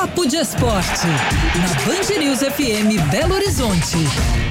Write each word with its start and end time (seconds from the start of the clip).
Papo 0.00 0.24
de 0.24 0.38
Esporte, 0.38 1.06
na 1.58 1.68
Band 1.84 2.24
News 2.24 2.40
FM 2.40 2.98
Belo 3.10 3.34
Horizonte. 3.34 4.49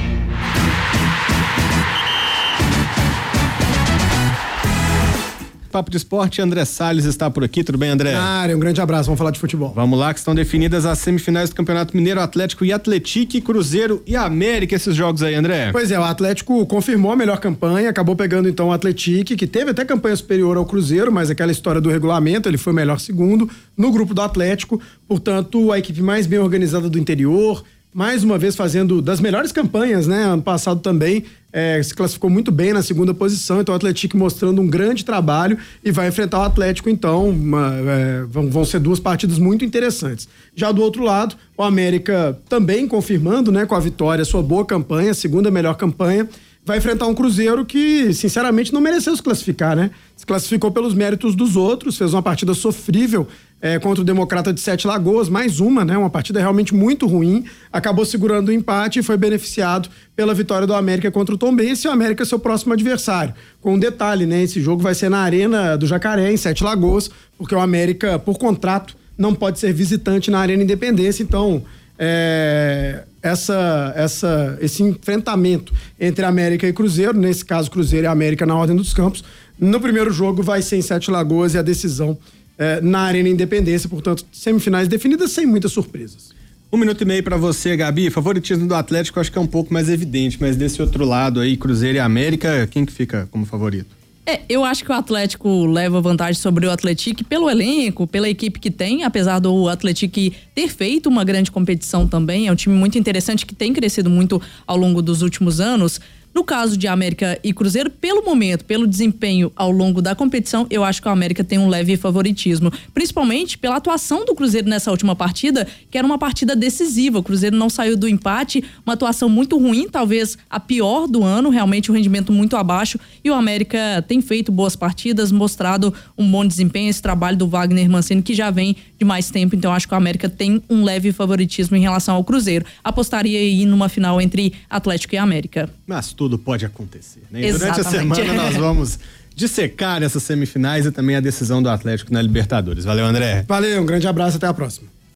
Papo 5.70 5.92
de 5.92 5.98
Esporte, 5.98 6.42
André 6.42 6.66
Salles 6.66 7.06
está 7.06 7.30
por 7.30 7.44
aqui. 7.44 7.64
Tudo 7.64 7.78
bem, 7.78 7.90
André? 7.90 8.14
Na 8.14 8.22
área, 8.22 8.56
um 8.56 8.60
grande 8.60 8.82
abraço. 8.82 9.06
Vamos 9.06 9.18
falar 9.18 9.32
de 9.32 9.40
futebol. 9.40 9.72
Vamos 9.76 9.98
lá, 9.98 10.14
que 10.14 10.20
estão 10.20 10.34
definidas 10.34 10.86
as 10.86 11.00
semifinais 11.00 11.50
do 11.50 11.56
Campeonato 11.56 11.96
Mineiro, 11.96 12.20
Atlético 12.20 12.66
e 12.66 12.74
Atletique, 12.74 13.40
Cruzeiro 13.42 14.02
e 14.06 14.16
América, 14.16 14.76
esses 14.76 14.96
jogos 14.96 15.24
aí, 15.24 15.36
André. 15.36 15.72
Pois 15.72 15.92
é, 15.92 16.00
o 16.00 16.04
Atlético 16.04 16.66
confirmou 16.66 17.12
a 17.12 17.16
melhor 17.16 17.40
campanha, 17.40 17.90
acabou 17.90 18.16
pegando 18.16 18.50
então 18.50 18.70
o 18.70 18.72
Atletique, 18.72 19.36
que 19.36 19.48
teve 19.48 19.72
até 19.72 19.86
campanha 19.86 20.16
superior 20.16 20.58
ao 20.58 20.66
Cruzeiro, 20.66 21.12
mas 21.12 21.30
aquela 21.30 21.52
história 21.52 21.80
do 21.80 21.90
regulamento, 21.90 22.50
ele 22.50 22.58
foi 22.58 22.74
o 22.74 22.76
melhor 22.76 23.00
segundo 23.00 23.50
no 23.78 23.92
grupo 23.92 24.14
do 24.14 24.22
Atlético, 24.22 24.82
portanto, 25.08 25.72
a 25.72 25.80
equipe 25.80 26.02
mais 26.02 26.28
bem 26.28 26.40
organizada 26.40 26.90
do 26.90 26.98
interior, 26.98 27.64
mais 27.94 28.24
uma 28.24 28.38
vez 28.38 28.56
fazendo 28.56 29.02
das 29.02 29.20
melhores 29.20 29.52
campanhas, 29.52 30.06
né? 30.06 30.24
Ano 30.24 30.42
passado 30.42 30.80
também 30.80 31.26
é, 31.52 31.82
se 31.82 31.94
classificou 31.94 32.30
muito 32.30 32.52
bem 32.52 32.72
na 32.72 32.84
segunda 32.84 33.14
posição, 33.14 33.60
então 33.60 33.74
o 33.74 33.76
Atlético 33.76 34.18
mostrando 34.18 34.62
um 34.62 34.68
grande 34.68 35.04
trabalho 35.04 35.58
e 35.84 35.92
vai 35.92 36.08
enfrentar 36.08 36.40
o 36.40 36.44
Atlético, 36.44 36.90
então 36.90 37.30
uma, 37.30 37.74
é, 37.74 38.24
vão, 38.30 38.50
vão, 38.50 38.64
ser 38.64 38.80
duas 38.80 39.00
partidas 39.00 39.40
muito 39.40 39.66
interessantes. 39.66 40.28
Já 40.56 40.72
do 40.72 40.82
outro 40.82 41.04
lado, 41.04 41.36
o 41.58 41.64
América 41.64 42.38
também 42.48 42.88
confirmando, 42.88 43.52
né, 43.52 43.66
com 43.66 43.74
a 43.74 43.80
vitória, 43.80 44.24
sua 44.24 44.44
boa 44.44 44.64
campanha, 44.64 45.14
segunda 45.14 45.50
melhor 45.50 45.76
campanha, 45.76 46.30
vai 46.66 46.78
enfrentar 46.78 47.08
um 47.08 47.16
Cruzeiro 47.16 47.66
que, 47.66 48.14
sinceramente, 48.14 48.74
não 48.74 48.82
mereceu 48.82 49.16
se 49.16 49.24
classificar, 49.24 49.76
né? 49.76 49.92
Se 50.16 50.26
classificou 50.26 50.72
pelos 50.72 50.94
méritos 50.94 51.36
dos 51.36 51.56
outros, 51.56 51.98
fez 51.98 52.14
uma 52.14 52.22
partida 52.22 52.54
sofrível 52.54 53.28
é, 53.62 53.80
contra 53.80 54.02
o 54.02 54.06
Democrata 54.06 54.54
de 54.54 54.60
Sete 54.60 54.86
Lagoas, 54.86 55.30
mais 55.30 55.60
uma, 55.60 55.84
né? 55.84 55.98
Uma 55.98 56.10
partida 56.10 56.40
realmente 56.40 56.74
muito 56.74 57.08
ruim. 57.08 57.46
Acabou 57.72 58.06
segurando 58.06 58.50
o 58.50 58.52
empate 58.52 59.00
e 59.00 59.04
foi 59.04 59.18
beneficiado 59.18 59.90
pela 60.16 60.34
vitória 60.34 60.68
do 60.68 60.74
América 60.74 61.10
contra 61.10 61.34
o 61.34 61.38
Tombense 61.38 61.88
e 61.88 61.90
o 61.90 61.92
América 61.92 62.24
é 62.24 62.26
seu 62.26 62.40
próximo 62.40 62.74
adversário. 62.74 63.34
Com 63.62 63.74
um 63.74 63.80
detalhe, 63.80 64.26
né? 64.26 64.44
Esse 64.44 64.62
jogo 64.62 64.82
vai 64.82 64.94
ser 64.94 65.10
na 65.10 65.20
Arena 65.20 65.78
do 65.78 65.88
Jacaré, 65.88 66.32
em 66.32 66.38
Sete 66.38 66.64
Lagoas, 66.64 67.10
porque 67.38 67.56
o 67.56 67.60
América, 67.60 68.20
por 68.20 68.38
contrato, 68.38 68.96
não 69.18 69.34
pode 69.34 69.60
ser 69.60 69.74
visitante 69.74 70.30
na 70.30 70.40
Arena 70.40 70.64
Independência, 70.64 71.24
então. 71.24 71.64
É, 71.98 73.04
essa, 73.22 73.94
essa, 73.96 74.58
esse 74.62 74.84
enfrentamento 74.84 75.74
entre 76.00 76.26
América 76.26 76.68
e 76.68 76.74
Cruzeiro, 76.74 77.18
nesse 77.18 77.44
caso 77.44 77.70
Cruzeiro 77.70 78.06
e 78.06 78.08
América 78.08 78.46
na 78.46 78.56
Ordem 78.56 78.76
dos 78.76 78.94
Campos, 78.94 79.24
no 79.60 79.80
primeiro 79.80 80.12
jogo 80.12 80.42
vai 80.42 80.62
ser 80.62 80.78
em 80.78 80.82
Sete 80.82 81.12
Lagoas 81.12 81.54
e 81.54 81.58
a 81.58 81.62
decisão 81.62 82.18
é, 82.58 82.82
na 82.82 83.00
Arena 83.00 83.30
Independência, 83.30 83.90
portanto, 83.90 84.26
semifinais 84.32 84.88
definidas 84.88 85.32
sem 85.32 85.46
muitas 85.46 85.72
surpresas. 85.72 86.38
Um 86.72 86.78
minuto 86.78 87.02
e 87.02 87.06
meio 87.06 87.24
para 87.24 87.36
você, 87.36 87.76
Gabi. 87.76 88.12
Favoritismo 88.12 88.68
do 88.68 88.76
Atlético 88.76 89.20
acho 89.20 89.32
que 89.32 89.38
é 89.38 89.42
um 89.42 89.48
pouco 89.48 89.74
mais 89.74 89.90
evidente, 89.90 90.38
mas 90.40 90.56
desse 90.56 90.82
outro 90.82 91.04
lado 91.04 91.40
aí, 91.40 91.58
Cruzeiro 91.58 91.98
e 91.98 92.00
América, 92.00 92.68
quem 92.68 92.86
que 92.86 92.94
fica 92.94 93.28
como 93.32 93.46
favorito? 93.46 93.88
É, 94.30 94.42
eu 94.48 94.64
acho 94.64 94.84
que 94.86 94.92
o 94.92 94.94
Atlético 94.94 95.66
leva 95.66 96.00
vantagem 96.00 96.40
sobre 96.40 96.68
o 96.68 96.72
Atlético 96.72 97.24
pelo 97.24 97.50
elenco, 97.50 98.06
pela 98.06 98.30
equipe 98.30 98.60
que 98.60 98.70
tem, 98.70 99.04
apesar 99.04 99.40
do 99.40 99.68
Atlético 99.68 100.20
ter 100.54 100.68
feito 100.68 101.10
uma 101.10 101.24
grande 101.24 101.50
competição 101.50 102.08
também. 102.08 102.46
É 102.46 102.52
um 102.52 102.56
time 102.56 102.76
muito 102.76 102.96
interessante 102.96 103.44
que 103.44 103.56
tem 103.56 103.74
crescido 103.74 104.08
muito 104.08 104.40
ao 104.68 104.78
longo 104.78 105.02
dos 105.02 105.24
últimos 105.24 105.60
anos. 105.60 106.00
No 106.34 106.44
caso 106.44 106.78
de 106.78 106.88
América 106.88 107.40
e 107.44 107.52
Cruzeiro, 107.52 107.90
pelo 107.90 108.24
momento, 108.24 108.64
pelo 108.64 108.86
desempenho 108.86 109.52
ao 109.56 109.72
longo 109.72 110.02
da 110.02 110.14
competição, 110.14 110.68
eu 110.70 110.84
acho 110.84 111.02
que 111.02 111.08
o 111.08 111.12
América 111.12 111.44
tem 111.44 111.58
um 111.58 111.68
leve 111.68 111.98
favoritismo. 111.98 112.72
Principalmente 112.94 113.58
pela 113.58 113.78
atuação 113.78 114.24
do 114.26 114.36
Cruzeiro 114.36 114.70
nessa 114.70 114.92
última 114.92 115.16
partida, 115.16 115.68
que 115.90 115.98
era 115.98 116.06
uma 116.06 116.18
partida 116.18 116.56
decisiva. 116.56 117.20
O 117.20 117.24
Cruzeiro 117.24 117.56
não 117.56 117.70
saiu 117.70 117.98
do 117.98 118.08
empate, 118.08 118.64
uma 118.86 118.94
atuação 118.94 119.28
muito 119.28 119.58
ruim, 119.58 119.90
talvez 119.90 120.38
a 120.50 120.60
pior 120.60 121.08
do 121.08 121.24
ano, 121.24 121.50
realmente 121.50 121.90
o 121.90 121.94
um 121.94 121.98
rendimento 121.98 122.32
muito 122.32 122.56
abaixo. 122.56 123.00
E 123.24 123.30
o 123.30 123.34
América 123.34 124.04
tem 124.08 124.22
feito 124.22 124.52
boas 124.52 124.76
partidas, 124.76 125.32
mostrado 125.32 125.94
um 126.18 126.30
bom 126.30 126.46
desempenho, 126.46 126.90
esse 126.90 127.02
trabalho 127.02 127.38
do 127.38 127.48
Wagner 127.48 127.90
Mancini, 127.90 128.22
que 128.22 128.36
já 128.36 128.52
vem 128.52 128.76
de 128.98 129.06
mais 129.06 129.32
tempo. 129.32 129.56
Então 129.56 129.74
acho 129.74 129.88
que 129.88 129.94
o 129.94 129.98
América 129.98 130.30
tem 130.30 130.62
um 130.70 130.84
leve 130.84 131.12
favoritismo 131.12 131.76
em 131.76 131.82
relação 131.82 132.16
ao 132.16 132.24
Cruzeiro. 132.24 132.66
Apostaria 132.84 133.40
aí 133.40 133.66
numa 133.66 133.90
final 133.90 134.22
entre 134.22 134.54
Atlético 134.70 135.16
e 135.16 135.18
América. 135.18 135.70
Mas 135.88 136.14
tudo 136.20 136.38
pode 136.38 136.66
acontecer. 136.66 137.22
Né? 137.32 137.50
Durante 137.50 137.80
a 137.80 137.84
semana 137.86 138.34
nós 138.34 138.54
vamos 138.60 139.00
dissecar 139.34 140.04
essas 140.04 140.22
semifinais 140.22 140.86
e 140.86 140.92
também 140.92 141.16
a 141.16 141.22
decisão 141.22 141.64
do 141.64 141.70
Atlético 141.70 142.12
na 142.12 142.22
Libertadores. 142.22 142.84
Valeu, 142.84 143.06
André. 143.06 143.46
Valeu, 143.48 143.82
um 143.82 143.86
grande 143.86 144.06
abraço, 144.06 144.36
até 144.36 144.46
a 144.46 144.54
próxima. 144.54 144.90